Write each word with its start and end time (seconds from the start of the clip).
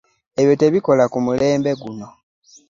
Ebyo 0.41 0.53
tebikola 0.61 1.03
ku 1.11 1.17
mulembe 1.25 1.71
guno. 1.81 2.07